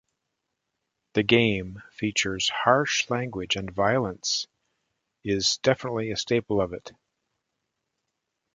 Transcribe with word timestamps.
The 1.13 1.21
game 1.21 1.83
features 1.91 2.49
harsh 2.49 3.07
language 3.11 3.55
and 3.55 3.69
violence 3.69 4.47
is 5.23 5.57
definitely 5.61 6.09
a 6.09 6.17
staple 6.17 6.59
of 6.59 6.73
it. 6.73 6.91